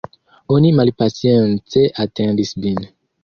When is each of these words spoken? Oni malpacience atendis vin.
Oni 0.55 0.71
malpacience 0.77 1.85
atendis 2.05 2.57
vin. 2.65 2.81